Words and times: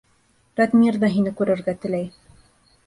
Радмир 0.61 0.97
ҙа 1.03 1.11
һине 1.19 1.37
күрергә 1.43 1.79
теләй. 1.87 2.11